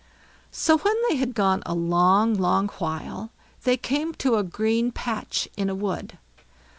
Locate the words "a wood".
5.69-6.17